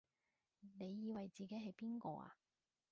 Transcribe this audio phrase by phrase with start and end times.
[0.79, 2.35] 你以為自己係邊個啊？